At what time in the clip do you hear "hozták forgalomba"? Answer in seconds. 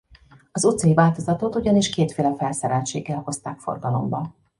3.21-4.35